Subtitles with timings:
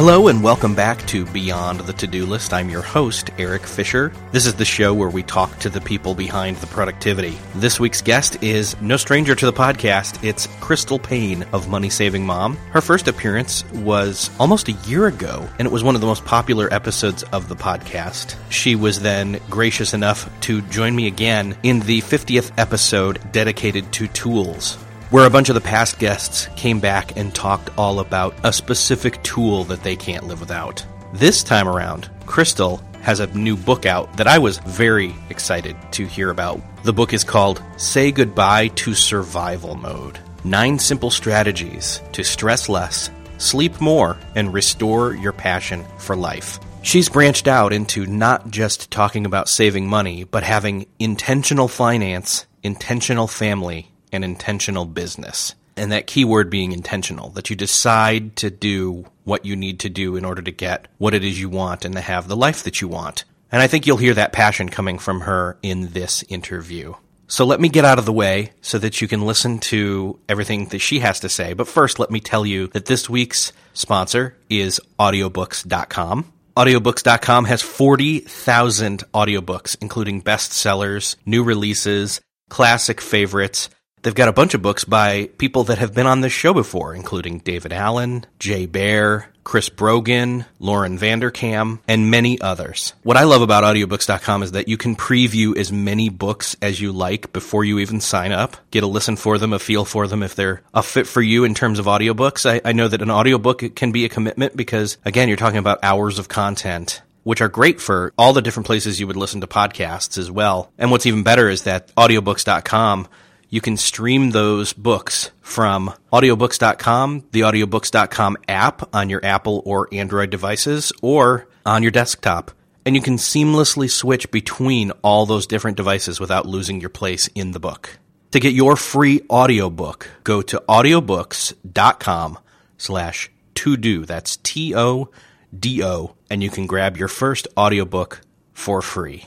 [0.00, 2.54] Hello and welcome back to Beyond the To Do List.
[2.54, 4.10] I'm your host, Eric Fisher.
[4.32, 7.36] This is the show where we talk to the people behind the productivity.
[7.56, 10.24] This week's guest is no stranger to the podcast.
[10.24, 12.56] It's Crystal Paine of Money Saving Mom.
[12.70, 16.24] Her first appearance was almost a year ago, and it was one of the most
[16.24, 18.36] popular episodes of the podcast.
[18.48, 24.08] She was then gracious enough to join me again in the 50th episode dedicated to
[24.08, 24.78] tools
[25.10, 29.22] where a bunch of the past guests came back and talked all about a specific
[29.22, 30.84] tool that they can't live without.
[31.12, 36.06] This time around, Crystal has a new book out that I was very excited to
[36.06, 36.60] hear about.
[36.84, 43.10] The book is called Say Goodbye to Survival Mode Nine Simple Strategies to Stress Less,
[43.38, 46.58] Sleep More, and Restore Your Passion for Life.
[46.82, 53.26] She's branched out into not just talking about saving money, but having intentional finance, intentional
[53.26, 55.54] family, and intentional business.
[55.76, 59.88] And that key word being intentional, that you decide to do what you need to
[59.88, 62.64] do in order to get what it is you want and to have the life
[62.64, 63.24] that you want.
[63.52, 66.94] And I think you'll hear that passion coming from her in this interview.
[67.26, 70.66] So let me get out of the way so that you can listen to everything
[70.66, 71.52] that she has to say.
[71.52, 76.32] But first, let me tell you that this week's sponsor is audiobooks.com.
[76.56, 83.70] Audiobooks.com has 40,000 audiobooks, including bestsellers, new releases, classic favorites,
[84.02, 86.94] They've got a bunch of books by people that have been on this show before,
[86.94, 92.94] including David Allen, Jay Baer, Chris Brogan, Lauren Vanderkam, and many others.
[93.02, 96.92] What I love about audiobooks.com is that you can preview as many books as you
[96.92, 98.56] like before you even sign up.
[98.70, 101.44] Get a listen for them, a feel for them if they're a fit for you
[101.44, 102.48] in terms of audiobooks.
[102.48, 105.80] I, I know that an audiobook can be a commitment because, again, you're talking about
[105.82, 109.46] hours of content which are great for all the different places you would listen to
[109.46, 110.72] podcasts as well.
[110.78, 113.08] And what's even better is that audiobooks.com
[113.50, 120.30] you can stream those books from audiobooks.com, the audiobooks.com app on your Apple or Android
[120.30, 122.52] devices, or on your desktop.
[122.86, 127.50] And you can seamlessly switch between all those different devices without losing your place in
[127.50, 127.98] the book.
[128.30, 132.38] To get your free audiobook, go to audiobooks.com
[132.78, 134.06] slash to do.
[134.06, 135.10] That's T O
[135.58, 136.14] D O.
[136.30, 138.20] And you can grab your first audiobook
[138.52, 139.24] for free.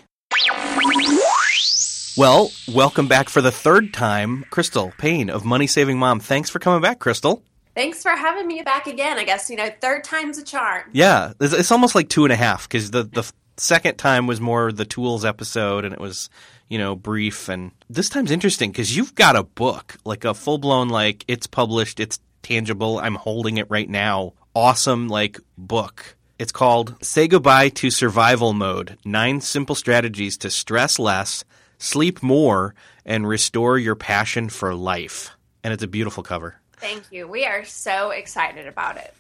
[2.16, 6.19] Well, welcome back for the third time, Crystal Paine of Money Saving Mom.
[6.19, 7.41] Thanks for coming back, Crystal.
[7.74, 9.18] Thanks for having me back again.
[9.18, 10.84] I guess you know, third time's a charm.
[10.91, 14.40] Yeah, it's, it's almost like two and a half because the the second time was
[14.40, 16.29] more the tools episode, and it was
[16.69, 17.50] you know brief.
[17.50, 21.47] And this time's interesting because you've got a book, like a full blown, like it's
[21.47, 23.00] published, it's tangible.
[23.00, 24.34] I'm holding it right now.
[24.53, 26.16] Awesome, like book.
[26.38, 31.44] It's called Say Goodbye to Survival Mode Nine Simple Strategies to Stress Less
[31.83, 32.73] sleep more,
[33.05, 35.31] and restore your passion for life.
[35.63, 36.55] And it's a beautiful cover.
[36.77, 37.27] Thank you.
[37.27, 39.13] We are so excited about it.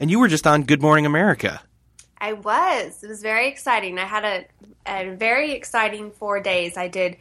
[0.00, 1.60] And you were just on Good Morning America.
[2.18, 3.02] I was.
[3.02, 3.98] It was very exciting.
[3.98, 4.46] I had a,
[4.86, 6.76] a very exciting four days.
[6.76, 7.16] I did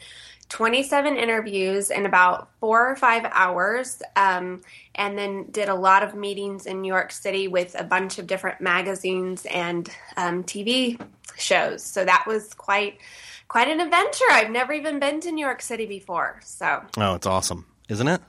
[0.50, 4.62] 27 interviews in about four or five hours, um,
[4.96, 8.28] and then did a lot of meetings in New York City with a bunch of
[8.28, 11.00] different magazines and um, TV
[11.38, 11.84] shows.
[11.84, 13.00] So that was quite
[13.48, 14.26] quite an adventure.
[14.32, 16.40] I've never even been to New York City before.
[16.44, 18.22] So Oh, it's awesome, isn't it?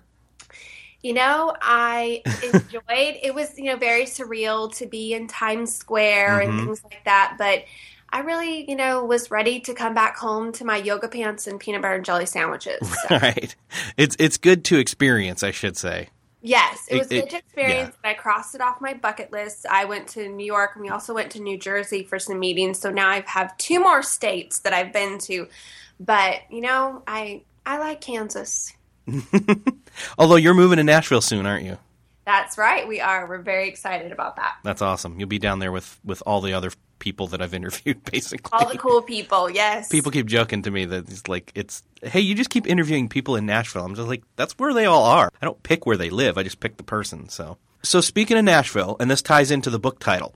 [1.03, 6.41] You know, I enjoyed it was, you know, very surreal to be in Times Square
[6.41, 6.51] mm-hmm.
[6.51, 7.65] and things like that, but
[8.11, 11.61] I really, you know, was ready to come back home to my yoga pants and
[11.61, 12.89] peanut butter and jelly sandwiches.
[13.03, 13.19] So.
[13.19, 13.55] Right.
[13.97, 16.09] It's it's good to experience, I should say.
[16.41, 17.97] Yes, it was a good experience.
[18.05, 18.11] Yeah.
[18.11, 19.67] I crossed it off my bucket list.
[19.69, 22.79] I went to New York and we also went to New Jersey for some meetings.
[22.79, 25.49] So now I have two more states that I've been to.
[25.99, 28.73] But, you know, I I like Kansas.
[30.19, 31.77] Although you're moving to Nashville soon, aren't you?
[32.25, 32.87] That's right.
[32.87, 33.27] We are.
[33.27, 34.59] We're very excited about that.
[34.63, 35.19] That's awesome.
[35.19, 38.51] You'll be down there with with all the other people that I've interviewed, basically.
[38.53, 39.89] All the cool people, yes.
[39.89, 43.37] People keep joking to me that it's like it's hey, you just keep interviewing people
[43.37, 43.85] in Nashville.
[43.85, 45.31] I'm just like, that's where they all are.
[45.41, 46.39] I don't pick where they live.
[46.39, 47.29] I just pick the person.
[47.29, 50.35] So, so speaking of Nashville, and this ties into the book title.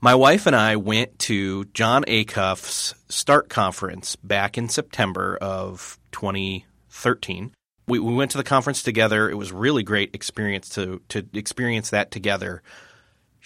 [0.00, 7.52] My wife and I went to Jon Acuff's Start Conference back in September of 2013.
[7.86, 9.30] We, we went to the conference together.
[9.30, 12.62] It was really great experience to to experience that together.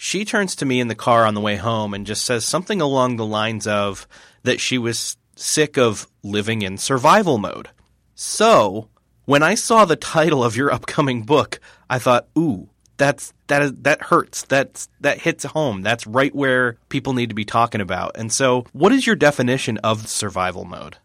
[0.01, 2.79] She turns to me in the car on the way home and just says something
[2.79, 4.07] along the lines of
[4.43, 7.67] that she was sick of living in survival mode.
[8.15, 8.87] So,
[9.25, 11.59] when I saw the title of your upcoming book,
[11.89, 14.43] I thought, "Ooh, that's that that hurts.
[14.43, 15.81] That's that hits home.
[15.81, 19.79] That's right where people need to be talking about." And so, what is your definition
[19.79, 20.95] of survival mode?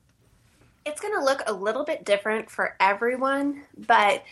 [0.87, 4.23] It's going to look a little bit different for everyone, but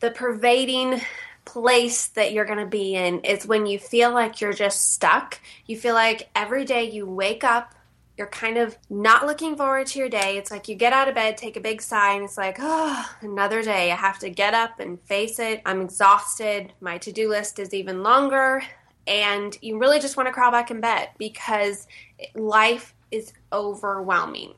[0.00, 1.00] the pervading
[1.48, 5.40] place that you're going to be in is when you feel like you're just stuck.
[5.64, 7.74] You feel like every day you wake up,
[8.18, 10.36] you're kind of not looking forward to your day.
[10.36, 13.10] It's like you get out of bed, take a big sigh, and it's like, oh,
[13.22, 13.90] another day.
[13.90, 15.62] I have to get up and face it.
[15.64, 16.74] I'm exhausted.
[16.80, 18.62] My to do list is even longer.
[19.06, 21.86] And you really just want to crawl back in bed because
[22.34, 24.52] life is overwhelming.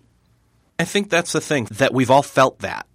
[0.81, 2.89] I think that's the thing that we've all felt that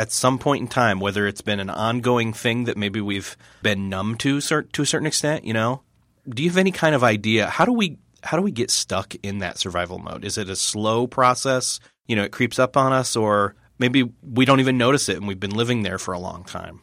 [0.00, 3.90] at some point in time, whether it's been an ongoing thing that maybe we've been
[3.90, 5.44] numb to to a certain extent.
[5.44, 5.82] You know,
[6.26, 9.14] do you have any kind of idea how do we how do we get stuck
[9.22, 10.24] in that survival mode?
[10.24, 11.80] Is it a slow process?
[12.06, 15.28] You know, it creeps up on us, or maybe we don't even notice it, and
[15.28, 16.80] we've been living there for a long time.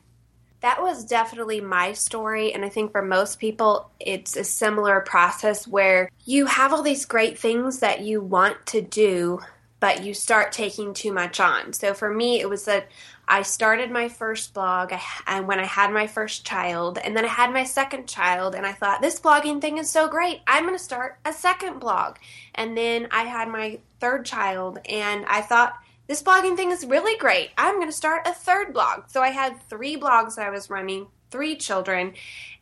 [0.62, 2.54] That was definitely my story.
[2.54, 7.06] And I think for most people, it's a similar process where you have all these
[7.06, 9.40] great things that you want to do,
[9.80, 11.74] but you start taking too much on.
[11.74, 12.88] So for me, it was that
[13.28, 14.94] I started my first blog
[15.28, 18.66] and when I had my first child, and then I had my second child, and
[18.66, 20.42] I thought this blogging thing is so great.
[20.48, 22.18] I'm going to start a second blog.
[22.56, 25.74] And then I had my third child, and I thought
[26.08, 27.50] this blogging thing is really great.
[27.58, 29.10] I'm going to start a third blog.
[29.10, 32.14] So I had three blogs that I was running, three children,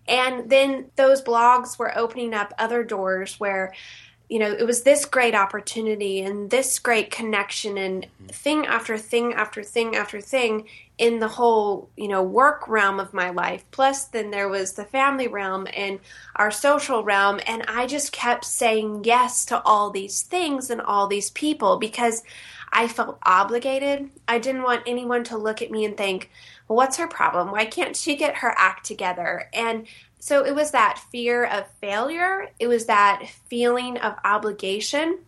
[0.07, 3.73] and then those blogs were opening up other doors where
[4.29, 8.27] you know, it was this great opportunity and this great connection and mm-hmm.
[8.27, 10.65] thing after thing after thing after thing
[10.97, 13.63] in the whole, you know, work realm of my life.
[13.71, 15.99] Plus, then there was the family realm and
[16.35, 17.39] our social realm.
[17.45, 22.23] And I just kept saying yes to all these things and all these people because
[22.71, 24.09] I felt obligated.
[24.27, 26.29] I didn't want anyone to look at me and think,
[26.67, 27.51] well, what's her problem?
[27.51, 29.49] Why can't she get her act together?
[29.53, 29.87] And
[30.19, 35.19] so it was that fear of failure, it was that feeling of obligation.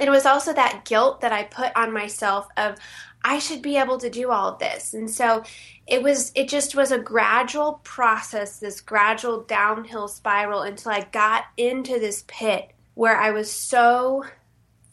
[0.00, 2.78] It was also that guilt that I put on myself of
[3.24, 4.94] I should be able to do all of this.
[4.94, 5.44] And so
[5.86, 11.44] it was it just was a gradual process, this gradual downhill spiral until I got
[11.56, 14.24] into this pit where I was so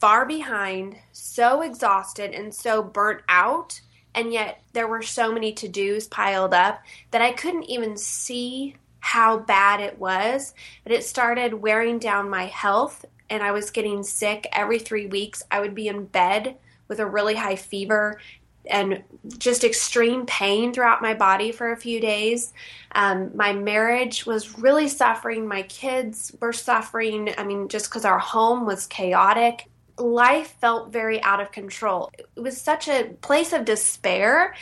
[0.00, 3.80] far behind, so exhausted and so burnt out,
[4.14, 9.38] and yet there were so many to-dos piled up that I couldn't even see how
[9.38, 10.54] bad it was,
[10.84, 15.42] but it started wearing down my health and I was getting sick every three weeks.
[15.50, 16.56] I would be in bed
[16.88, 18.20] with a really high fever
[18.66, 19.02] and
[19.38, 22.52] just extreme pain throughout my body for a few days.
[22.92, 25.46] Um, my marriage was really suffering.
[25.46, 27.30] My kids were suffering.
[27.38, 29.69] I mean, just because our home was chaotic.
[30.00, 32.10] Life felt very out of control.
[32.18, 34.54] It was such a place of despair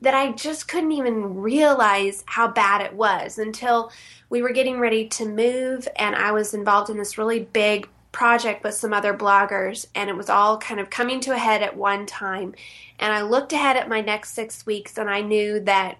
[0.00, 3.92] that I just couldn't even realize how bad it was until
[4.28, 8.64] we were getting ready to move and I was involved in this really big project
[8.64, 11.76] with some other bloggers and it was all kind of coming to a head at
[11.76, 12.54] one time
[12.98, 15.98] and I looked ahead at my next 6 weeks and I knew that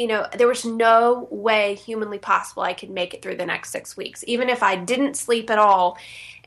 [0.00, 3.70] you know there was no way humanly possible I could make it through the next
[3.70, 5.98] 6 weeks even if I didn't sleep at all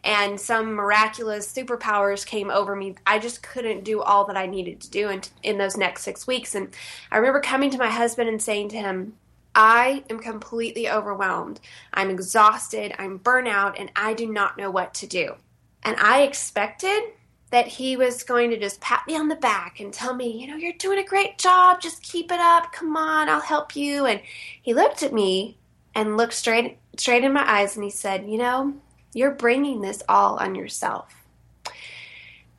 [0.03, 2.95] and some miraculous superpowers came over me.
[3.07, 6.27] I just couldn't do all that I needed to do in, in those next six
[6.27, 6.55] weeks.
[6.55, 6.75] And
[7.10, 9.13] I remember coming to my husband and saying to him,
[9.55, 11.62] I am completely overwhelmed.
[11.93, 12.93] I'm exhausted.
[12.98, 15.36] I'm burnout, and I do not know what to do.
[15.83, 17.03] And I expected
[17.53, 20.48] that he was going to just pat me on the back and tell me, you
[20.48, 21.79] know, you're doing a great job.
[21.79, 22.72] Just keep it up.
[22.72, 24.07] Come on, I'll help you.
[24.07, 24.22] And
[24.60, 25.60] he looked at me
[25.93, 28.74] and looked straight straight in my eyes and he said, "You know,
[29.13, 31.13] you're bringing this all on yourself.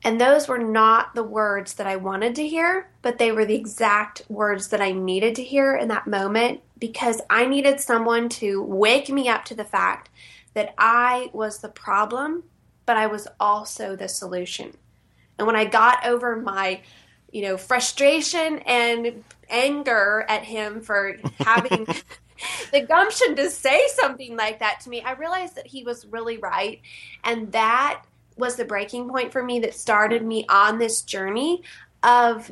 [0.01, 3.55] And those were not the words that I wanted to hear, but they were the
[3.55, 8.63] exact words that I needed to hear in that moment because I needed someone to
[8.63, 10.09] wake me up to the fact
[10.53, 12.45] that I was the problem,
[12.85, 14.77] but I was also the solution.
[15.37, 16.81] And when I got over my,
[17.31, 21.85] you know, frustration and anger at him for having
[22.71, 26.37] the gumption to say something like that to me, I realized that he was really
[26.37, 26.81] right.
[27.23, 28.03] And that
[28.37, 31.63] was the breaking point for me that started me on this journey
[32.03, 32.51] of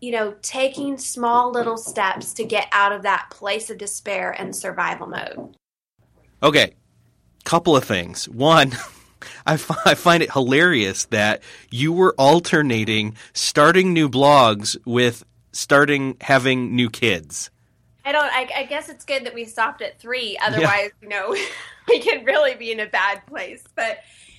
[0.00, 4.54] you know taking small little steps to get out of that place of despair and
[4.54, 5.54] survival mode.
[6.42, 6.74] Okay.
[7.44, 8.28] Couple of things.
[8.28, 8.70] One
[9.46, 16.16] I, f- I find it hilarious that you were alternating starting new blogs with starting
[16.20, 17.50] having new kids
[18.08, 18.24] I don't.
[18.24, 20.38] I, I, guess it's good that we stopped at three.
[20.42, 20.90] Otherwise, yeah.
[21.02, 21.36] you know,
[21.88, 23.62] we could really be in a bad place.
[23.74, 23.98] But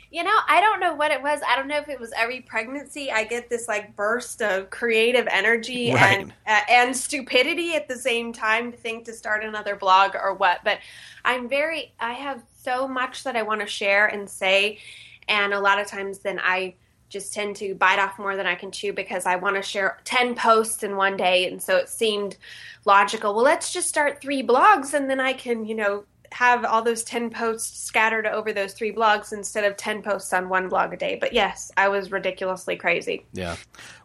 [0.10, 1.40] you know, I don't know what it was.
[1.48, 5.28] I don't know if it was every pregnancy I get this like burst of creative
[5.30, 6.22] energy right.
[6.22, 10.34] and uh, and stupidity at the same time to think to start another blog or
[10.34, 10.62] what.
[10.64, 10.80] But
[11.24, 11.94] I'm very.
[12.00, 14.80] I have so much that I want to share and say,
[15.28, 16.76] and a lot of times then I
[17.10, 19.98] just tend to bite off more than I can chew because I want to share
[20.04, 21.48] 10 posts in one day.
[21.48, 22.38] And so it seemed
[22.86, 23.34] logical.
[23.34, 27.04] Well, let's just start three blogs and then I can, you know, have all those
[27.04, 30.98] 10 posts scattered over those three blogs instead of 10 posts on one blog a
[30.98, 31.18] day.
[31.20, 33.26] But yes, I was ridiculously crazy.
[33.34, 33.56] Yeah.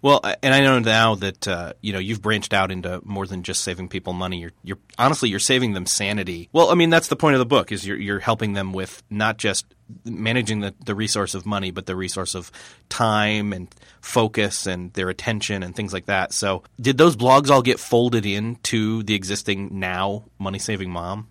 [0.02, 3.42] Well, and I know now that uh, you know you've branched out into more than
[3.42, 4.40] just saving people money.
[4.40, 6.48] You're, you're honestly you're saving them sanity.
[6.52, 9.02] Well, I mean that's the point of the book is you're you're helping them with
[9.10, 9.66] not just
[10.04, 12.50] managing the, the resource of money, but the resource of
[12.88, 13.68] time and
[14.00, 16.32] focus and their attention and things like that.
[16.32, 21.28] So, did those blogs all get folded into the existing now money saving mom?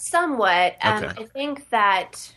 [0.00, 0.76] Somewhat.
[0.82, 1.22] Um, okay.
[1.22, 2.32] I think that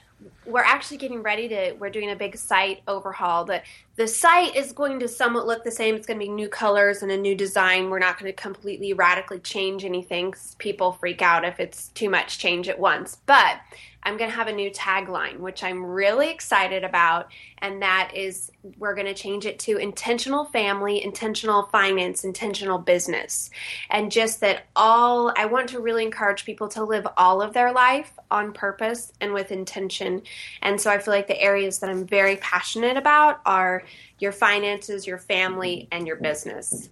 [0.46, 3.62] we're actually getting ready to we're doing a big site overhaul the
[3.96, 7.02] the site is going to somewhat look the same it's going to be new colors
[7.02, 11.46] and a new design we're not going to completely radically change anything people freak out
[11.46, 13.60] if it's too much change at once but
[14.06, 17.32] I'm going to have a new tagline, which I'm really excited about.
[17.60, 23.50] And that is we're going to change it to intentional family, intentional finance, intentional business.
[23.90, 27.72] And just that all, I want to really encourage people to live all of their
[27.72, 30.24] life on purpose and with intention.
[30.62, 33.84] And so I feel like the areas that I'm very passionate about are
[34.20, 36.90] your finances, your family, and your business.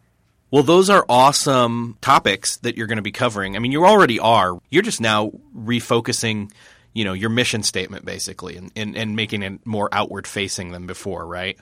[0.51, 3.55] Well, those are awesome topics that you're going to be covering.
[3.55, 4.59] I mean, you already are.
[4.69, 6.51] You're just now refocusing
[6.93, 10.87] you know your mission statement basically and, and, and making it more outward facing than
[10.87, 11.57] before right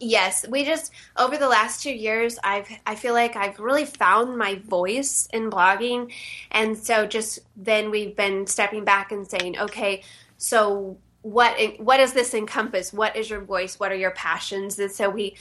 [0.00, 4.36] yes we just over the last two years i've i feel like i've really found
[4.36, 6.12] my voice in blogging
[6.50, 10.02] and so just then we've been stepping back and saying okay
[10.36, 14.92] so what what does this encompass what is your voice what are your passions and
[14.92, 15.34] so we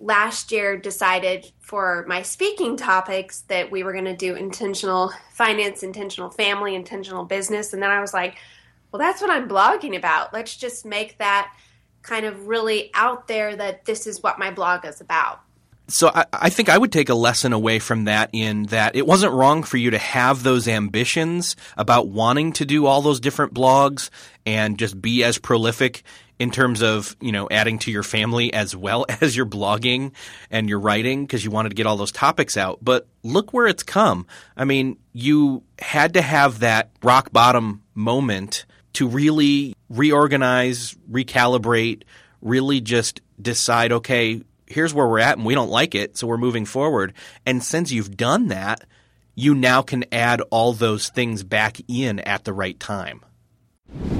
[0.00, 5.82] last year decided for my speaking topics that we were going to do intentional finance,
[5.82, 7.72] intentional family, intentional business.
[7.72, 8.36] And then I was like,
[8.92, 10.32] well, that's what I'm blogging about.
[10.32, 11.54] Let's just make that
[12.02, 15.40] kind of really out there that this is what my blog is about.
[15.86, 19.06] So I, I, think I would take a lesson away from that in that it
[19.06, 23.52] wasn't wrong for you to have those ambitions about wanting to do all those different
[23.52, 24.08] blogs
[24.46, 26.02] and just be as prolific
[26.38, 30.12] in terms of you know adding to your family as well as your blogging
[30.50, 32.78] and your writing because you wanted to get all those topics out.
[32.82, 34.26] But look where it's come.
[34.56, 38.64] I mean, you had to have that rock bottom moment
[38.94, 42.04] to really reorganize, recalibrate,
[42.40, 46.36] really just decide, okay, here's where we're at and we don't like it, so we're
[46.36, 47.12] moving forward.
[47.46, 48.84] And since you've done that,
[49.34, 53.20] you now can add all those things back in at the right time.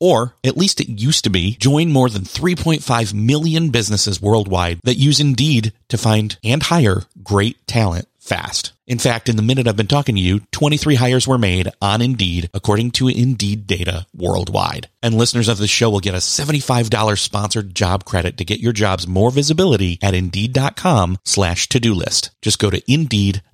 [0.00, 4.96] or at least it used to be, join more than 3.5 million businesses worldwide that
[4.96, 8.72] use Indeed to find and hire great talent fast.
[8.86, 12.02] In fact, in the minute I've been talking to you, 23 hires were made on
[12.02, 14.88] Indeed, according to Indeed data worldwide.
[15.02, 18.72] And listeners of the show will get a $75 sponsored job credit to get your
[18.72, 22.30] jobs more visibility at Indeed.com slash to-do list.
[22.42, 23.53] Just go to Indeed.com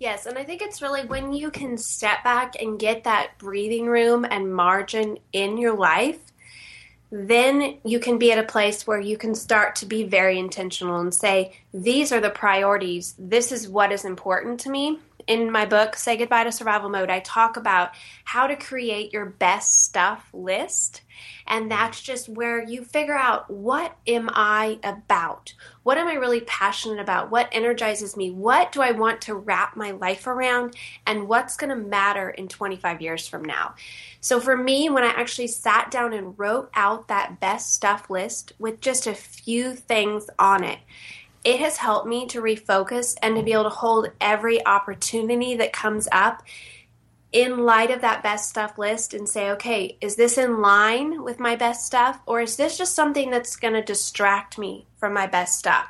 [0.00, 3.84] Yes, and I think it's really when you can step back and get that breathing
[3.84, 6.18] room and margin in your life,
[7.12, 11.00] then you can be at a place where you can start to be very intentional
[11.00, 13.14] and say, these are the priorities.
[13.18, 14.98] This is what is important to me.
[15.26, 17.90] In my book, Say Goodbye to Survival Mode, I talk about
[18.24, 21.02] how to create your best stuff list.
[21.50, 25.52] And that's just where you figure out what am I about?
[25.82, 27.32] What am I really passionate about?
[27.32, 28.30] What energizes me?
[28.30, 30.76] What do I want to wrap my life around?
[31.06, 33.74] And what's going to matter in 25 years from now?
[34.20, 38.52] So for me, when I actually sat down and wrote out that best stuff list
[38.60, 40.78] with just a few things on it,
[41.42, 45.72] it has helped me to refocus and to be able to hold every opportunity that
[45.72, 46.42] comes up
[47.32, 51.38] in light of that best stuff list and say, okay, is this in line with
[51.38, 55.26] my best stuff or is this just something that's going to distract me from my
[55.26, 55.86] best stuff?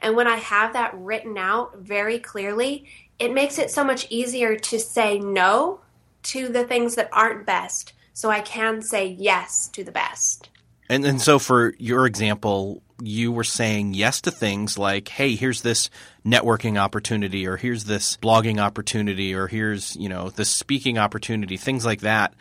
[0.00, 2.86] And when I have that written out very clearly,
[3.18, 5.80] it makes it so much easier to say no
[6.24, 10.50] to the things that aren't best so I can say yes to the best.
[10.92, 15.62] And and so for your example, you were saying yes to things like, hey, here's
[15.62, 15.88] this
[16.22, 21.86] networking opportunity, or here's this blogging opportunity, or here's, you know, this speaking opportunity, things
[21.86, 22.34] like that,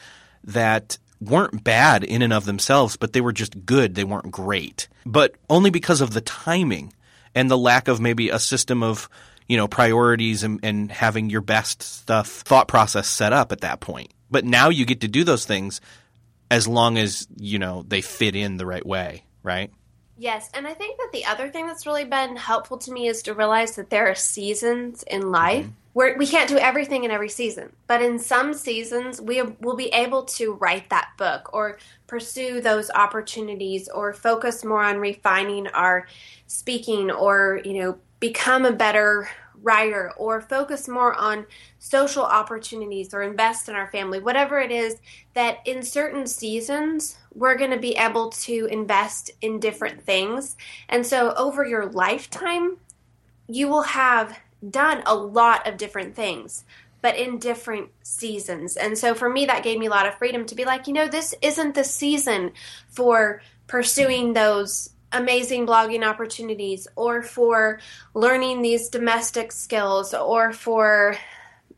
[0.44, 3.96] that weren't bad in and of themselves, but they were just good.
[3.96, 4.90] They weren't great.
[5.06, 6.92] But only because of the timing
[7.34, 9.08] and the lack of maybe a system of,
[9.48, 13.80] you know, priorities and, and having your best stuff thought process set up at that
[13.80, 14.12] point.
[14.30, 15.80] But now you get to do those things
[16.52, 19.72] as long as, you know, they fit in the right way, right?
[20.18, 23.24] Yes, and I think that the other thing that's really been helpful to me is
[23.24, 25.74] to realize that there are seasons in life mm-hmm.
[25.94, 27.72] where we can't do everything in every season.
[27.88, 32.92] But in some seasons, we will be able to write that book or pursue those
[32.92, 36.06] opportunities or focus more on refining our
[36.48, 39.30] speaking or, you know, become a better
[39.62, 41.45] writer or focus more on
[41.80, 44.97] social opportunities or invest in our family, whatever it is,
[45.34, 50.56] that in certain seasons we're going to be able to invest in different things.
[50.89, 52.78] And so over your lifetime,
[53.47, 54.38] you will have
[54.69, 56.63] done a lot of different things
[57.02, 58.78] but in different seasons.
[58.78, 60.93] And so for me, that gave me a lot of freedom to be like, you
[60.93, 62.52] know, this isn't the season
[62.89, 67.80] for pursuing those amazing blogging opportunities or for
[68.13, 71.15] learning these domestic skills or for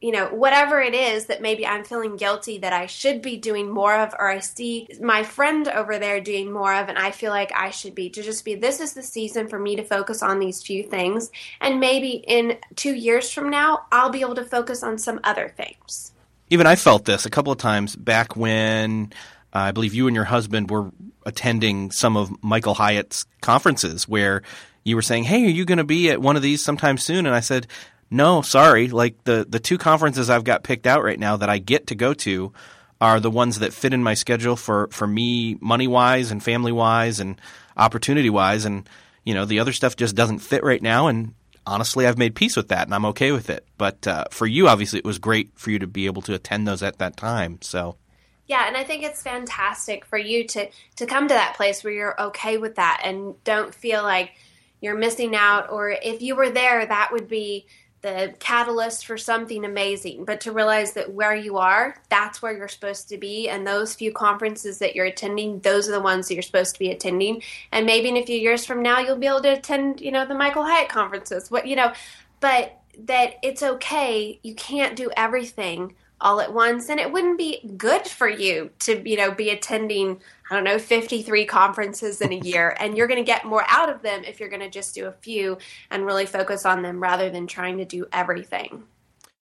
[0.04, 3.72] you know whatever it is that maybe I'm feeling guilty that I should be doing
[3.72, 7.32] more of or I see my friend over there doing more of and I feel
[7.32, 10.22] like I should be to just be this is the season for me to focus
[10.22, 14.46] on these few things and maybe in 2 years from now I'll be able to
[14.46, 16.12] focus on some other things.
[16.50, 19.14] Even I felt this a couple of times back when
[19.54, 20.92] uh, I believe you and your husband were
[21.26, 24.42] attending some of Michael Hyatt's conferences where
[24.84, 27.26] you were saying, "Hey, are you going to be at one of these sometime soon?"
[27.26, 27.68] And I said,
[28.10, 28.88] "No, sorry.
[28.90, 31.96] Like the the two conferences I've got picked out right now that I get to
[31.96, 32.54] go to
[33.02, 36.72] are the ones that fit in my schedule for for me money wise and family
[36.72, 37.40] wise and
[37.76, 38.88] opportunity wise and
[39.26, 41.34] you know the other stuff just doesn't fit right now and
[41.66, 43.66] honestly I've made peace with that and I'm okay with it.
[43.78, 46.68] But uh, for you, obviously, it was great for you to be able to attend
[46.68, 47.60] those at that time.
[47.62, 47.98] So
[48.48, 51.94] yeah, and I think it's fantastic for you to to come to that place where
[51.94, 54.32] you're okay with that and don't feel like
[54.82, 57.66] you're missing out or if you were there that would be
[58.04, 62.68] the catalyst for something amazing, but to realize that where you are, that's where you're
[62.68, 63.48] supposed to be.
[63.48, 66.80] And those few conferences that you're attending, those are the ones that you're supposed to
[66.80, 67.42] be attending.
[67.72, 70.26] And maybe in a few years from now, you'll be able to attend, you know,
[70.26, 71.50] the Michael Hyatt conferences.
[71.50, 71.94] What, you know,
[72.42, 74.38] but that it's okay.
[74.44, 79.08] You can't do everything all at once and it wouldn't be good for you to
[79.08, 83.20] you know be attending i don't know 53 conferences in a year and you're going
[83.20, 85.58] to get more out of them if you're going to just do a few
[85.92, 88.84] and really focus on them rather than trying to do everything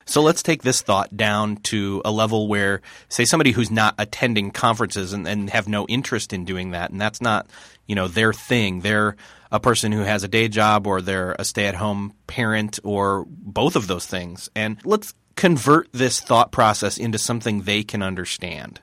[0.04, 4.50] so let's take this thought down to a level where, say, somebody who's not attending
[4.50, 7.46] conferences and, and, have no interest in doing that, and that's not,
[7.86, 8.80] you know, their thing.
[8.80, 9.16] They're
[9.52, 13.86] a person who has a day job, or they're a stay-at-home parent, or both of
[13.86, 14.50] those things.
[14.56, 18.80] And let's convert this thought process into something they can understand?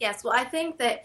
[0.00, 1.04] Yes, well, I think that,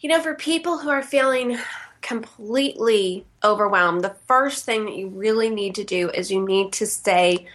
[0.00, 1.58] you know, for people who are feeling
[2.00, 6.86] completely overwhelmed, the first thing that you really need to do is you need to
[6.86, 7.46] say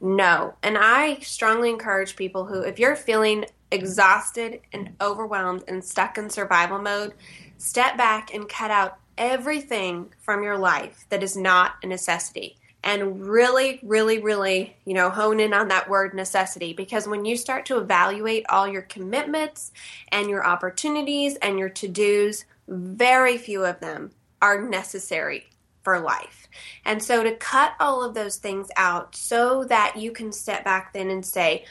[0.00, 0.54] no.
[0.62, 6.30] And I strongly encourage people who, if you're feeling exhausted and overwhelmed and stuck in
[6.30, 7.14] survival mode,
[7.58, 13.26] step back and cut out everything from your life that is not a necessity and
[13.26, 17.66] really, really, really, you know, hone in on that word necessity because when you start
[17.66, 19.72] to evaluate all your commitments
[20.08, 25.46] and your opportunities and your to dos, very few of them are necessary
[25.82, 26.48] for life.
[26.84, 30.92] And so to cut all of those things out so that you can step back
[30.92, 31.64] then and say,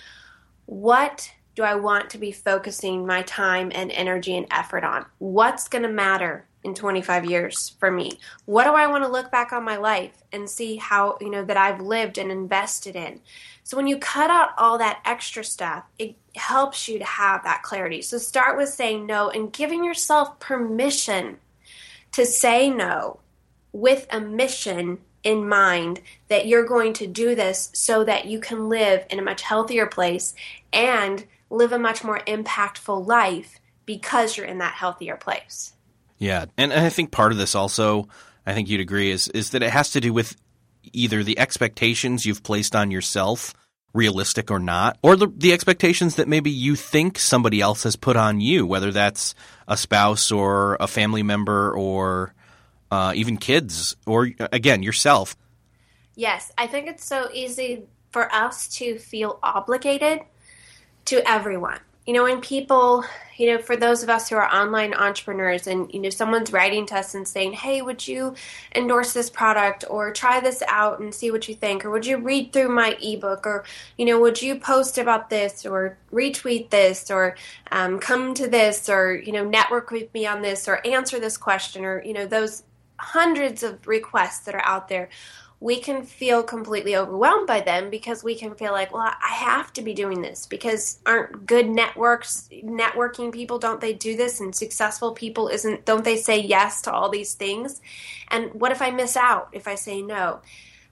[0.66, 5.06] what do I want to be focusing my time and energy and effort on?
[5.18, 8.20] What's going to matter in 25 years for me?
[8.46, 11.44] What do I want to look back on my life and see how, you know,
[11.46, 13.22] that I've lived and invested in?
[13.64, 17.64] So when you cut out all that extra stuff, it helps you to have that
[17.64, 18.02] clarity.
[18.02, 21.38] So start with saying no and giving yourself permission
[22.14, 23.20] to say no
[23.72, 28.70] with a mission in mind that you're going to do this so that you can
[28.70, 30.34] live in a much healthier place
[30.74, 35.74] and live a much more impactful life because you're in that healthier place.
[36.20, 38.10] Yeah, and I think part of this also,
[38.46, 40.36] I think you'd agree, is is that it has to do with
[40.92, 43.54] either the expectations you've placed on yourself,
[43.94, 48.18] realistic or not, or the the expectations that maybe you think somebody else has put
[48.18, 49.34] on you, whether that's
[49.68, 52.34] a spouse or a family member or
[52.92, 55.38] uh, even kids, or again yourself.
[56.16, 60.20] Yes, I think it's so easy for us to feel obligated
[61.06, 63.06] to everyone you know, when people,
[63.38, 66.88] you know, for those of us who are online entrepreneurs and, you know, someone's writing
[66.88, 68.34] to us and saying, hey, would you
[68.74, 71.86] endorse this product or try this out and see what you think?
[71.86, 73.46] Or would you read through my ebook?
[73.46, 73.64] Or,
[73.96, 77.36] you know, would you post about this or retweet this or
[77.72, 81.38] um, come to this or, you know, network with me on this or answer this
[81.38, 82.64] question or, you know, those
[82.98, 85.10] hundreds of requests that are out there
[85.62, 89.74] we can feel completely overwhelmed by them because we can feel like, well, I have
[89.74, 94.56] to be doing this because aren't good networks networking people don't they do this and
[94.56, 97.82] successful people isn't don't they say yes to all these things?
[98.30, 100.40] And what if I miss out if I say no?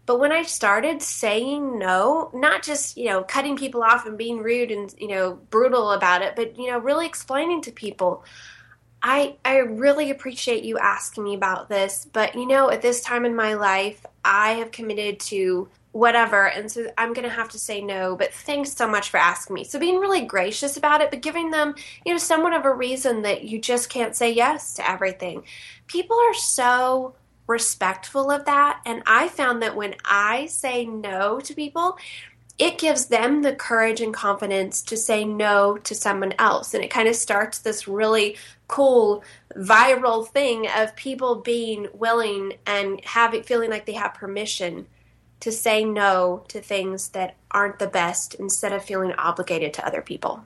[0.05, 4.41] But when I started saying no, not just, you know, cutting people off and being
[4.41, 8.23] rude and, you know, brutal about it, but, you know, really explaining to people,
[9.01, 13.25] I I really appreciate you asking me about this, but you know, at this time
[13.25, 17.59] in my life, I have committed to whatever, and so I'm going to have to
[17.59, 19.63] say no, but thanks so much for asking me.
[19.63, 21.75] So being really gracious about it, but giving them,
[22.05, 25.43] you know, somewhat of a reason that you just can't say yes to everything.
[25.87, 27.15] People are so
[27.47, 31.97] respectful of that, and I found that when I say no to people,
[32.59, 36.73] it gives them the courage and confidence to say no to someone else.
[36.73, 38.35] And it kind of starts this really
[38.67, 39.23] cool
[39.57, 44.87] viral thing of people being willing and having feeling like they have permission
[45.39, 50.01] to say no to things that aren't the best instead of feeling obligated to other
[50.01, 50.43] people.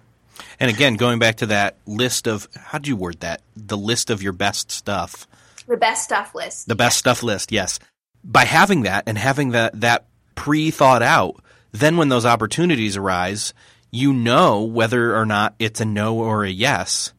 [0.60, 3.42] And again, going back to that list of how do you word that?
[3.56, 5.28] The list of your best stuff.
[5.68, 6.68] The best stuff list.
[6.68, 7.80] The best stuff list, yes.
[8.24, 13.54] By having that and having that that pre thought out, then when those opportunities arise,
[13.92, 17.14] you know whether or not it's a no or a yes.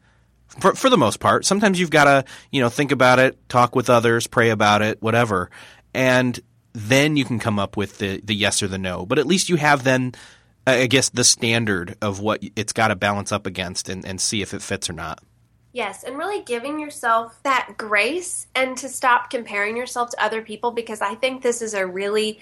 [0.61, 3.75] For, for the most part, sometimes you've got to, you know, think about it, talk
[3.75, 5.51] with others, pray about it, whatever.
[5.95, 6.39] And
[6.73, 9.07] then you can come up with the, the yes or the no.
[9.07, 10.13] But at least you have then,
[10.67, 14.43] I guess, the standard of what it's got to balance up against and, and see
[14.43, 15.23] if it fits or not.
[15.73, 20.71] Yes, and really giving yourself that grace and to stop comparing yourself to other people
[20.71, 22.41] because I think this is a really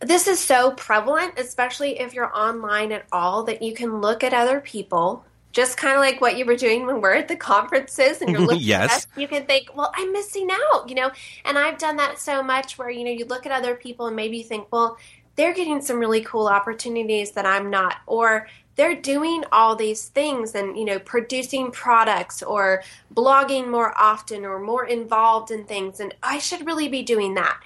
[0.00, 4.34] this is so prevalent, especially if you're online at all, that you can look at
[4.34, 5.24] other people,
[5.56, 8.40] just kind of like what you were doing when we're at the conferences and you're
[8.46, 8.84] looking yes.
[8.84, 11.10] at us, you can think, well, I'm missing out, you know?
[11.46, 14.14] And I've done that so much where, you know, you look at other people and
[14.14, 14.98] maybe you think, well,
[15.34, 17.96] they're getting some really cool opportunities that I'm not.
[18.06, 22.82] Or they're doing all these things and you know producing products or
[23.14, 27.58] blogging more often or more involved in things and I should really be doing that.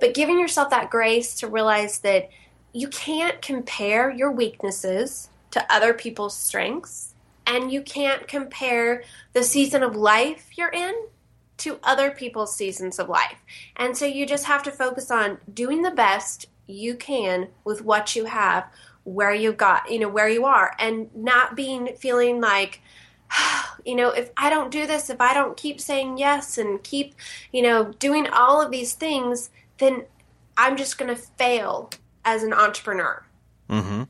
[0.00, 2.30] But giving yourself that grace to realize that
[2.72, 7.13] you can't compare your weaknesses to other people's strengths
[7.46, 9.02] and you can't compare
[9.32, 10.94] the season of life you're in
[11.58, 13.38] to other people's seasons of life.
[13.76, 18.16] And so you just have to focus on doing the best you can with what
[18.16, 18.66] you have
[19.04, 22.80] where you've got, you know, where you are and not being feeling like,
[23.84, 27.14] you know, if I don't do this, if I don't keep saying yes and keep,
[27.52, 30.04] you know, doing all of these things, then
[30.56, 31.90] I'm just going to fail
[32.24, 33.24] as an entrepreneur.
[33.68, 34.04] Mm-hmm.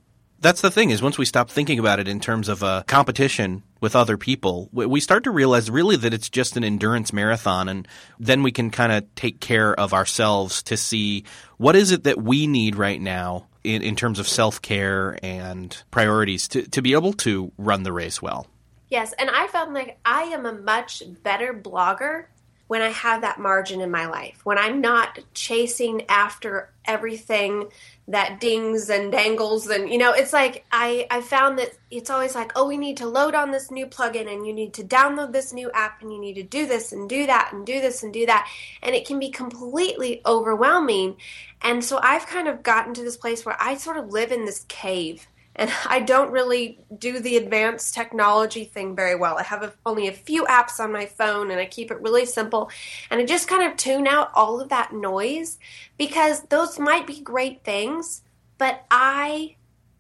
[0.44, 3.62] That's the thing is once we stop thinking about it in terms of a competition
[3.80, 7.66] with other people, we start to realize really that it's just an endurance marathon.
[7.66, 7.88] And
[8.20, 11.24] then we can kind of take care of ourselves to see
[11.57, 15.83] what is it that we need right now in, in terms of self care and
[15.90, 18.46] priorities to, to be able to run the race well.
[18.90, 22.26] Yes, and I felt like I am a much better blogger
[22.66, 27.68] when I have that margin in my life, when I'm not chasing after everything
[28.09, 32.35] that dings and dangles and you know it's like I I found that it's always
[32.35, 35.33] like oh we need to load on this new plugin and you need to download
[35.33, 38.03] this new app and you need to do this and do that and do this
[38.03, 38.48] and do that.
[38.83, 41.16] And it can be completely overwhelming.
[41.62, 44.44] And so I've kind of gotten to this place where I sort of live in
[44.44, 49.38] this cave and I don't really do the advanced technology thing very well.
[49.38, 52.26] I have a, only a few apps on my phone and I keep it really
[52.26, 52.70] simple.
[53.10, 55.58] And I just kind of tune out all of that noise
[55.96, 58.22] because those might be great things,
[58.58, 59.56] but I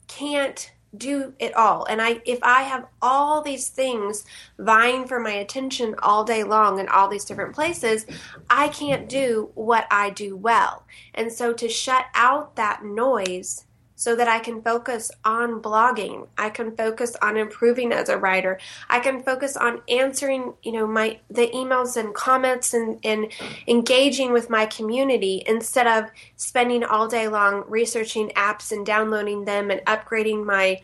[0.08, 1.84] can't do it all.
[1.86, 4.24] And I if I have all these things
[4.58, 8.06] vying for my attention all day long in all these different places,
[8.48, 10.84] I can't do what I do well.
[11.14, 13.64] And so to shut out that noise
[13.96, 16.26] so that I can focus on blogging.
[16.36, 18.58] I can focus on improving as a writer.
[18.88, 23.30] I can focus on answering, you know, my the emails and comments and, and
[23.68, 29.70] engaging with my community instead of spending all day long researching apps and downloading them
[29.70, 30.80] and upgrading my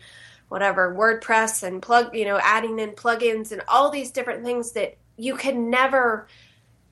[0.47, 4.97] whatever WordPress and plug, you know, adding in plugins and all these different things that
[5.17, 6.27] you can never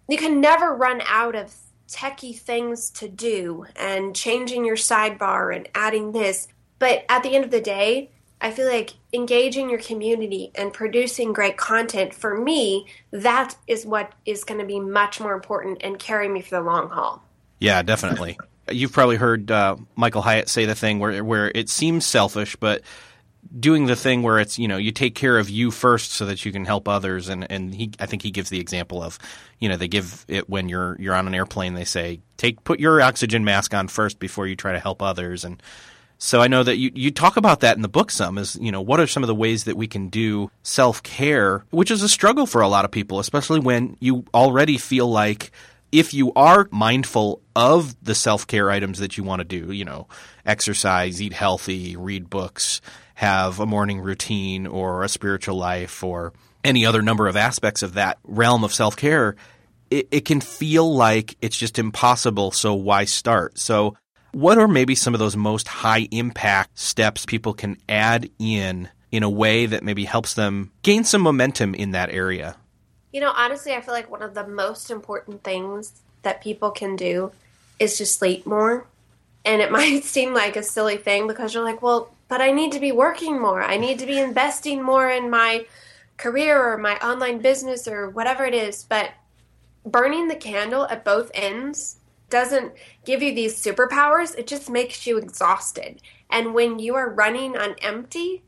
[0.08, 1.54] you can never run out of
[1.90, 6.48] techie things to do and changing your sidebar and adding this.
[6.78, 11.34] But at the end of the day, I feel like engaging your community and producing
[11.34, 16.00] great content for me, that is what is going to be much more important and
[16.00, 17.24] carry me for the long haul.
[17.60, 18.38] Yeah, definitely.
[18.72, 22.82] You've probably heard uh, Michael Hyatt say the thing where where it seems selfish, but
[23.60, 26.46] doing the thing where it's you know you take care of you first so that
[26.46, 27.30] you can help others.
[27.30, 29.18] And and he I think he gives the example of
[29.60, 32.80] you know they give it when you're you're on an airplane they say take put
[32.80, 35.44] your oxygen mask on first before you try to help others.
[35.44, 35.62] And
[36.18, 38.72] so I know that you you talk about that in the book some is you
[38.72, 42.10] know what are some of the ways that we can do self-care which is a
[42.10, 45.52] struggle for a lot of people especially when you already feel like
[45.92, 50.08] if you are mindful of the self-care items that you want to do you know
[50.46, 52.82] exercise eat healthy read books
[53.16, 56.32] have a morning routine or a spiritual life or
[56.64, 59.36] any other number of aspects of that realm of self care,
[59.90, 62.52] it, it, can feel like it's just impossible.
[62.52, 63.58] So why start?
[63.58, 63.96] So,
[64.32, 69.24] what are maybe some of those most high impact steps people can add in in
[69.24, 72.56] a way that maybe helps them gain some momentum in that area?
[73.12, 76.96] You know, honestly, I feel like one of the most important things that people can
[76.96, 77.32] do
[77.80, 78.86] is to sleep more.
[79.46, 82.72] And it might seem like a silly thing because you're like, well, but I need
[82.74, 83.62] to be working more.
[83.62, 85.66] I need to be investing more in my
[86.18, 88.84] career or my online business or whatever it is.
[88.84, 89.12] But
[89.86, 91.98] burning the candle at both ends
[92.30, 92.74] doesn't
[93.06, 96.02] give you these superpowers, it just makes you exhausted.
[96.30, 98.44] And when you are running on empty,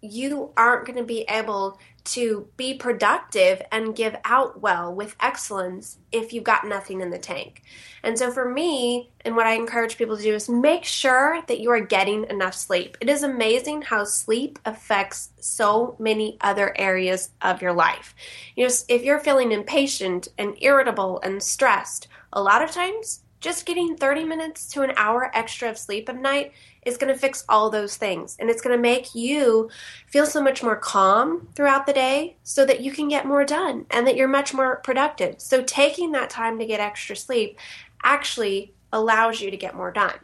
[0.00, 5.98] you aren't going to be able to be productive and give out well with excellence
[6.12, 7.62] if you've got nothing in the tank.
[8.02, 11.60] And so for me, and what I encourage people to do is make sure that
[11.60, 12.98] you are getting enough sleep.
[13.00, 18.14] It is amazing how sleep affects so many other areas of your life.
[18.54, 23.66] You know, if you're feeling impatient and irritable and stressed, a lot of times just
[23.66, 26.52] getting 30 minutes to an hour extra of sleep at night
[26.84, 28.36] is going to fix all those things.
[28.38, 29.70] And it's going to make you
[30.06, 33.86] feel so much more calm throughout the day so that you can get more done
[33.90, 35.40] and that you're much more productive.
[35.40, 37.58] So, taking that time to get extra sleep
[38.02, 40.14] actually allows you to get more done.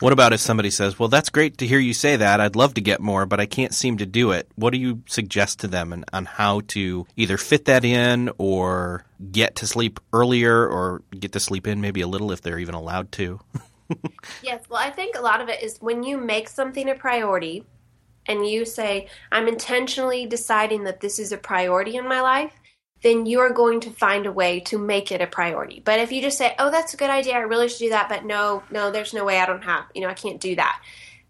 [0.00, 2.40] What about if somebody says, Well, that's great to hear you say that.
[2.40, 4.48] I'd love to get more, but I can't seem to do it.
[4.54, 9.56] What do you suggest to them on how to either fit that in or get
[9.56, 13.10] to sleep earlier or get to sleep in maybe a little if they're even allowed
[13.12, 13.40] to?
[14.42, 17.64] yes, well, I think a lot of it is when you make something a priority
[18.26, 22.52] and you say, I'm intentionally deciding that this is a priority in my life,
[23.02, 25.80] then you're going to find a way to make it a priority.
[25.84, 28.08] But if you just say, oh, that's a good idea, I really should do that,
[28.08, 30.82] but no, no, there's no way I don't have, you know, I can't do that,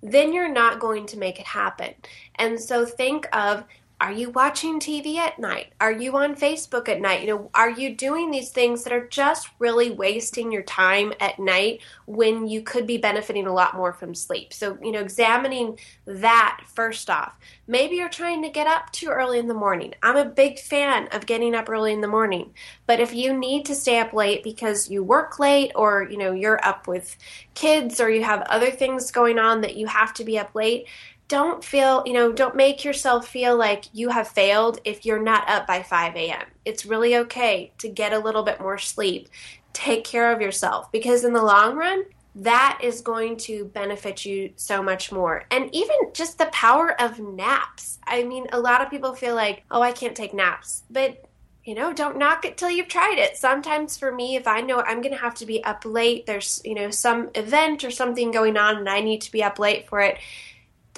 [0.03, 1.95] then you're not going to make it happen.
[2.37, 3.65] And so think of
[4.01, 5.73] are you watching TV at night?
[5.81, 7.23] Are you on Facebook at night?
[7.23, 11.41] You know, are you doing these things that are just really wasting your time at
[11.41, 14.53] night when you could be benefiting a lot more from sleep?
[14.53, 17.37] So, you know, examining that first off.
[17.67, 19.95] Maybe you're trying to get up too early in the morning.
[20.01, 22.55] I'm a big fan of getting up early in the morning.
[22.87, 26.31] But if you need to stay up late because you work late or, you know,
[26.31, 27.17] you're up with
[27.55, 30.87] kids or you have other things going on that you have to be up late,
[31.29, 35.49] don't feel, you know, don't make yourself feel like you have failed if you're not
[35.49, 36.47] up by 5 a.m.
[36.65, 39.29] It's really okay to get a little bit more sleep.
[39.75, 44.53] Take care of yourself because in the long run, that is going to benefit you
[44.57, 45.45] so much more.
[45.51, 47.99] And even just the power of naps.
[48.07, 50.85] I mean, a lot of people feel like, oh, I can't take naps.
[50.91, 51.25] But
[51.65, 53.37] you know, don't knock it till you've tried it.
[53.37, 56.63] Sometimes for me, if I know I'm going to have to be up late, there's,
[56.65, 59.87] you know, some event or something going on and I need to be up late
[59.87, 60.17] for it,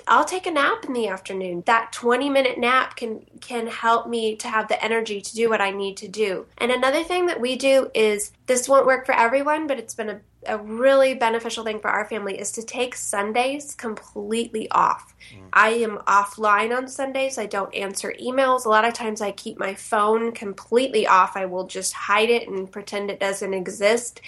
[0.07, 1.63] I'll take a nap in the afternoon.
[1.67, 5.61] That 20 minute nap can can help me to have the energy to do what
[5.61, 6.47] I need to do.
[6.59, 10.11] And another thing that we do is this won't work for everyone, but it's been
[10.11, 15.15] a, a really beneficial thing for our family is to take Sundays completely off.
[15.35, 15.49] Mm.
[15.53, 17.39] I am offline on Sundays.
[17.39, 18.65] I don't answer emails.
[18.65, 21.37] A lot of times I keep my phone completely off.
[21.37, 24.21] I will just hide it and pretend it doesn't exist.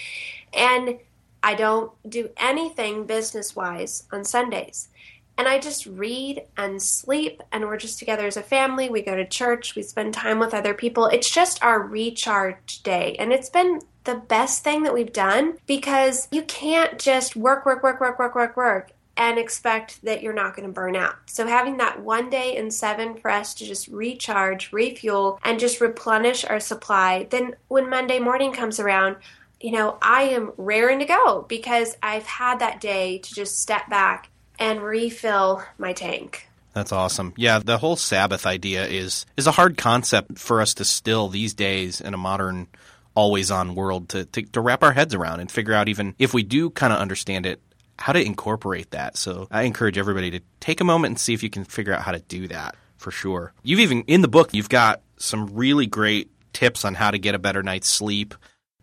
[0.53, 0.99] And
[1.43, 4.89] I don't do anything business wise on Sundays
[5.39, 8.89] and I just read and sleep, and we're just together as a family.
[8.89, 11.07] We go to church, we spend time with other people.
[11.07, 16.29] It's just our recharge day, and it's been the best thing that we've done because
[16.31, 18.93] you can't just work, work, work, work, work, work, work.
[19.15, 21.17] And expect that you're not going to burn out.
[21.27, 25.83] So, having that one day in seven for us to just recharge, refuel, and just
[25.83, 29.17] replenish our supply, then when Monday morning comes around,
[29.61, 33.89] you know, I am raring to go because I've had that day to just step
[33.91, 34.31] back
[34.63, 36.47] and refill my tank.
[36.73, 37.35] That's awesome.
[37.37, 41.53] Yeah, the whole Sabbath idea is is a hard concept for us to still these
[41.53, 42.69] days in a modern
[43.15, 46.33] always on world to, to, to wrap our heads around and figure out even if
[46.33, 47.61] we do kind of understand it,
[47.99, 49.19] how to incorporate that.
[49.19, 52.01] So I encourage everybody to take a moment and see if you can figure out
[52.01, 53.53] how to do that for sure.
[53.63, 57.35] You've even in the book you've got some really great tips on how to get
[57.35, 58.35] a better night's sleep.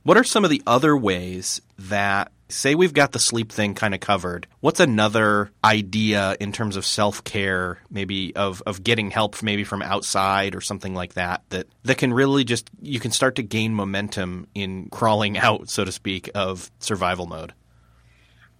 [0.03, 3.93] What are some of the other ways that say we've got the sleep thing kind
[3.93, 4.47] of covered.
[4.59, 9.81] What's another idea in terms of self care, maybe of, of getting help maybe from
[9.81, 13.73] outside or something like that, that, that can really just, you can start to gain
[13.73, 17.53] momentum in crawling out, so to speak, of survival mode?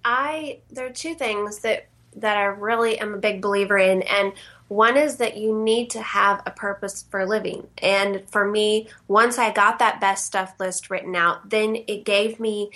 [0.06, 4.04] I, there are two things that, that I really am a big believer in.
[4.04, 4.34] And
[4.70, 7.68] one is that you need to have a purpose for living.
[7.80, 12.40] And for me, once I got that best stuff list written out, then it gave
[12.40, 12.70] me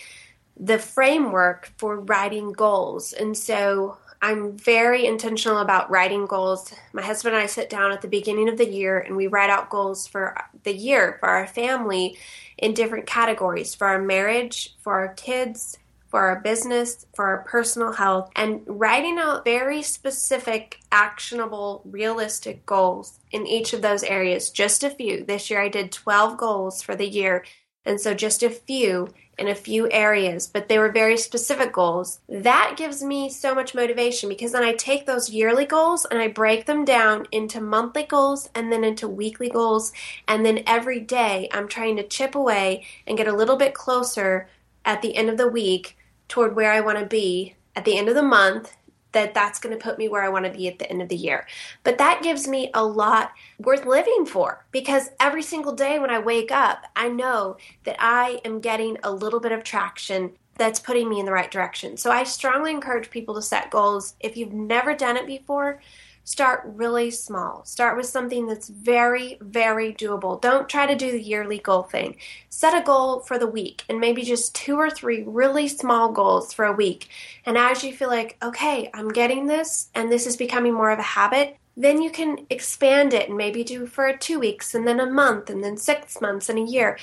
[0.58, 3.13] the framework for writing goals.
[3.13, 6.74] And so I'm very intentional about writing goals.
[6.94, 9.50] My husband and I sit down at the beginning of the year and we write
[9.50, 12.18] out goals for the year for our family
[12.58, 15.78] in different categories for our marriage, for our kids,
[16.13, 23.20] for our business, for our personal health, and writing out very specific, actionable, realistic goals
[23.32, 24.52] in each of those areas.
[24.52, 25.26] Just a few.
[25.26, 27.44] This year I did 12 goals for the year.
[27.86, 32.19] And so just a few in a few areas, but they were very specific goals.
[32.30, 36.28] That gives me so much motivation because then I take those yearly goals and I
[36.28, 39.91] break them down into monthly goals and then into weekly goals.
[40.28, 44.48] And then every day I'm trying to chip away and get a little bit closer
[44.86, 48.10] at the end of the week toward where I want to be at the end
[48.10, 48.76] of the month
[49.13, 51.10] that that's going to put me where I want to be at the end of
[51.10, 51.47] the year.
[51.84, 56.19] But that gives me a lot worth living for because every single day when I
[56.19, 61.10] wake up, I know that I am getting a little bit of traction that's putting
[61.10, 61.97] me in the right direction.
[61.97, 64.15] So I strongly encourage people to set goals.
[64.19, 65.82] If you've never done it before,
[66.25, 67.65] Start really small.
[67.65, 70.41] Start with something that's very, very doable.
[70.41, 72.15] Don't try to do the yearly goal thing.
[72.49, 76.53] Set a goal for the week and maybe just two or three really small goals
[76.53, 77.09] for a week.
[77.45, 80.99] And as you feel like, okay, I'm getting this and this is becoming more of
[80.99, 84.99] a habit, then you can expand it and maybe do for two weeks and then
[84.99, 86.97] a month and then six months and a year.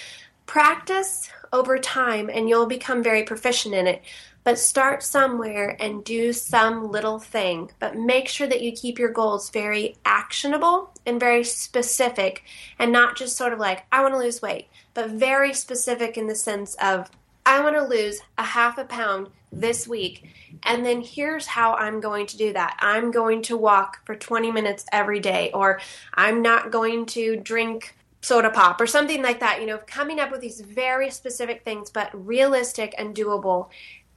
[0.51, 4.03] Practice over time and you'll become very proficient in it.
[4.42, 7.70] But start somewhere and do some little thing.
[7.78, 12.42] But make sure that you keep your goals very actionable and very specific
[12.80, 16.26] and not just sort of like, I want to lose weight, but very specific in
[16.26, 17.09] the sense of,
[17.46, 20.28] I want to lose a half a pound this week.
[20.64, 22.76] And then here's how I'm going to do that.
[22.80, 25.80] I'm going to walk for 20 minutes every day, or
[26.12, 29.60] I'm not going to drink soda pop, or something like that.
[29.60, 33.68] You know, coming up with these very specific things, but realistic and doable.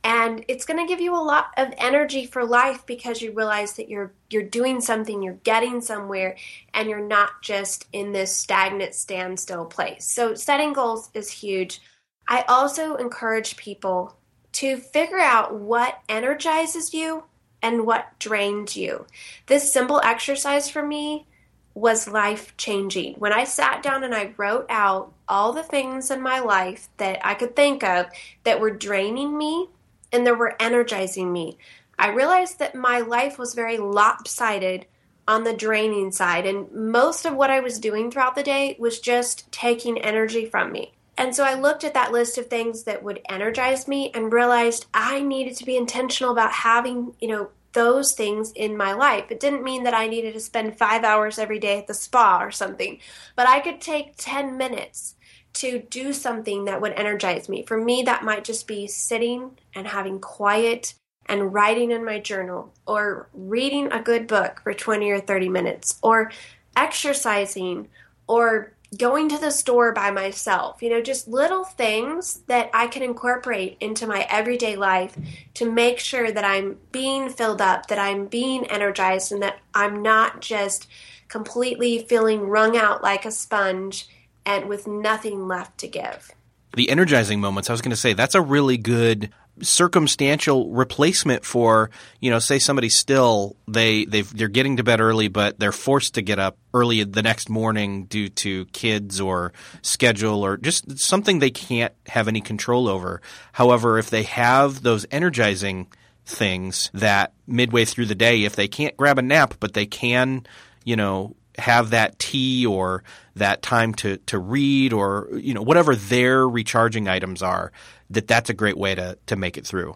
[0.05, 3.73] And it's going to give you a lot of energy for life because you realize
[3.73, 6.35] that you're you're doing something, you're getting somewhere,
[6.73, 10.05] and you're not just in this stagnant standstill place.
[10.05, 11.81] So setting goals is huge.
[12.27, 14.17] I also encourage people
[14.53, 17.23] to figure out what energizes you
[17.61, 19.05] and what drains you.
[19.47, 21.27] This simple exercise for me
[21.75, 23.15] was life changing.
[23.15, 27.19] When I sat down and I wrote out all the things in my life that
[27.25, 28.07] I could think of
[28.43, 29.69] that were draining me
[30.11, 31.57] and that were energizing me,
[31.97, 34.85] I realized that my life was very lopsided
[35.27, 36.45] on the draining side.
[36.45, 40.71] And most of what I was doing throughout the day was just taking energy from
[40.71, 40.93] me.
[41.17, 44.87] And so I looked at that list of things that would energize me and realized
[44.93, 49.25] I needed to be intentional about having, you know, those things in my life.
[49.29, 52.41] It didn't mean that I needed to spend five hours every day at the spa
[52.41, 52.99] or something,
[53.35, 55.15] but I could take 10 minutes
[55.53, 57.63] to do something that would energize me.
[57.63, 60.95] For me, that might just be sitting and having quiet
[61.27, 65.97] and writing in my journal, or reading a good book for 20 or 30 minutes,
[66.03, 66.31] or
[66.75, 67.87] exercising,
[68.27, 73.03] or going to the store by myself, you know, just little things that I can
[73.03, 75.17] incorporate into my everyday life
[75.55, 80.01] to make sure that I'm being filled up, that I'm being energized, and that I'm
[80.01, 80.87] not just
[81.27, 84.07] completely feeling wrung out like a sponge
[84.45, 86.31] and with nothing left to give.
[86.75, 91.91] The energizing moments, I was going to say, that's a really good circumstantial replacement for
[92.19, 96.15] you know say somebody's still they they they're getting to bed early but they're forced
[96.15, 101.37] to get up early the next morning due to kids or schedule or just something
[101.37, 103.21] they can't have any control over.
[103.51, 105.87] However if they have those energizing
[106.25, 110.45] things that midway through the day if they can't grab a nap but they can
[110.83, 113.03] you know have that tea or
[113.35, 117.71] that time to, to read or you know whatever their recharging items are
[118.13, 119.95] that that's a great way to to make it through.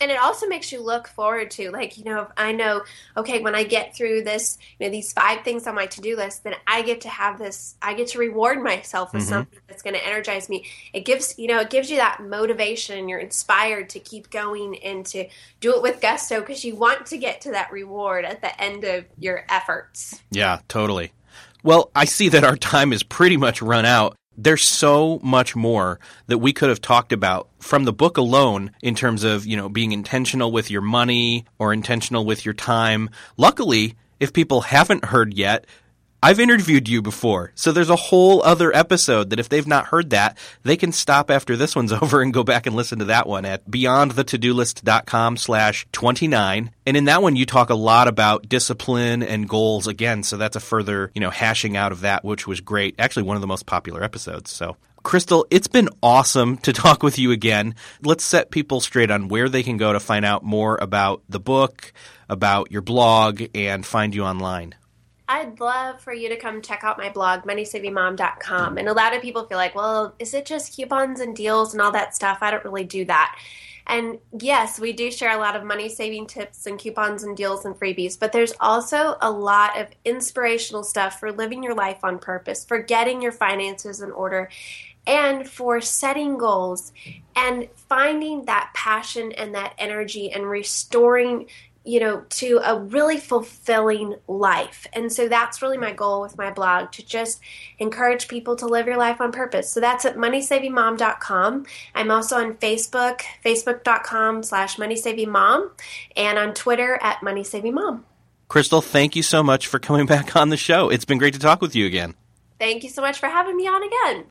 [0.00, 2.82] And it also makes you look forward to like you know if i know
[3.16, 6.42] okay when i get through this you know these five things on my to-do list
[6.42, 9.30] then i get to have this i get to reward myself with mm-hmm.
[9.30, 10.66] something that's going to energize me.
[10.92, 14.76] It gives you know it gives you that motivation and you're inspired to keep going
[14.78, 15.28] and to
[15.60, 18.84] do it with gusto because you want to get to that reward at the end
[18.84, 20.20] of your efforts.
[20.30, 21.12] Yeah totally.
[21.62, 25.98] Well i see that our time is pretty much run out there's so much more
[26.26, 29.68] that we could have talked about from the book alone in terms of, you know,
[29.68, 33.10] being intentional with your money or intentional with your time.
[33.36, 35.66] Luckily, if people haven't heard yet,
[36.24, 40.08] I've interviewed you before, so there's a whole other episode that if they've not heard
[40.08, 43.26] that, they can stop after this one's over and go back and listen to that
[43.26, 46.70] one at beyondthetodolist.com slash 29.
[46.86, 50.56] And in that one, you talk a lot about discipline and goals again, so that's
[50.56, 52.94] a further, you know, hashing out of that, which was great.
[52.98, 57.18] Actually, one of the most popular episodes, so Crystal, it's been awesome to talk with
[57.18, 57.74] you again.
[58.00, 61.38] Let's set people straight on where they can go to find out more about the
[61.38, 61.92] book,
[62.30, 64.74] about your blog, and find you online.
[65.26, 68.76] I'd love for you to come check out my blog, moneysavingmom.com.
[68.78, 71.80] And a lot of people feel like, well, is it just coupons and deals and
[71.80, 72.38] all that stuff?
[72.42, 73.38] I don't really do that.
[73.86, 77.64] And yes, we do share a lot of money saving tips and coupons and deals
[77.64, 82.18] and freebies, but there's also a lot of inspirational stuff for living your life on
[82.18, 84.48] purpose, for getting your finances in order,
[85.06, 86.92] and for setting goals
[87.36, 91.46] and finding that passion and that energy and restoring
[91.84, 94.86] you know, to a really fulfilling life.
[94.92, 97.40] And so that's really my goal with my blog to just
[97.78, 99.70] encourage people to live your life on purpose.
[99.70, 101.66] So that's at moneysavingmom.com.
[101.94, 105.70] I'm also on Facebook, facebook.com slash moneysavingmom,
[106.16, 108.02] and on Twitter at moneysavingmom.
[108.48, 110.88] Crystal, thank you so much for coming back on the show.
[110.88, 112.14] It's been great to talk with you again.
[112.58, 114.26] Thank you so much for having me on again.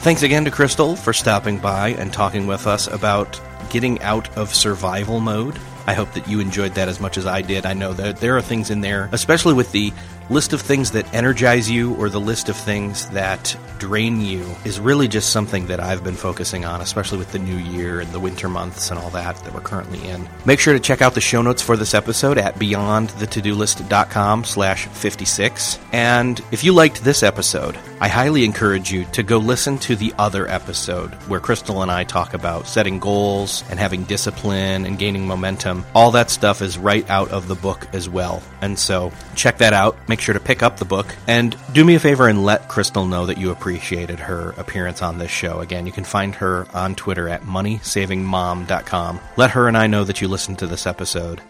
[0.00, 4.54] Thanks again to Crystal for stopping by and talking with us about getting out of
[4.54, 5.58] survival mode.
[5.88, 7.64] I hope that you enjoyed that as much as I did.
[7.64, 9.90] I know that there are things in there, especially with the
[10.30, 14.80] list of things that energize you or the list of things that drain you, is
[14.80, 18.20] really just something that I've been focusing on, especially with the new year and the
[18.20, 20.28] winter months and all that that we're currently in.
[20.44, 25.78] Make sure to check out the show notes for this episode at beyondthetodolist.com slash 56.
[25.92, 30.12] And if you liked this episode, I highly encourage you to go listen to the
[30.18, 35.26] other episode where Crystal and I talk about setting goals and having discipline and gaining
[35.26, 35.84] momentum.
[35.94, 38.42] All that stuff is right out of the book as well.
[38.60, 39.96] And so check that out.
[40.08, 42.66] Make make sure to pick up the book and do me a favor and let
[42.66, 45.60] Crystal know that you appreciated her appearance on this show.
[45.60, 49.20] Again, you can find her on Twitter at moneysavingmom.com.
[49.36, 51.40] Let her and I know that you listened to this episode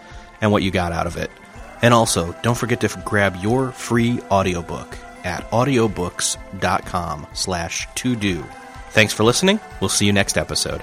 [0.42, 1.30] and what you got out of it.
[1.80, 8.44] And also, don't forget to grab your free audiobook at audiobooks.com slash to do.
[8.90, 9.60] Thanks for listening.
[9.80, 10.82] We'll see you next episode.